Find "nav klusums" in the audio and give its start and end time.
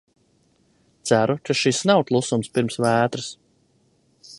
1.91-2.53